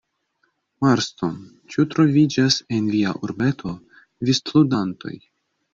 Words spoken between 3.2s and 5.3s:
urbeto vistludantoj?